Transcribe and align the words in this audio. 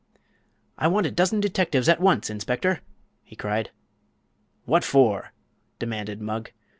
"I 0.79 0.87
want 0.87 1.05
a 1.05 1.11
dozen 1.11 1.41
detectives, 1.41 1.87
at 1.87 1.99
once, 1.99 2.31
inspector!" 2.31 2.81
he 3.23 3.35
cried. 3.35 3.69
"What 4.65 4.83
for?" 4.83 5.31
demanded 5.77 6.19
Mugg. 6.23 6.49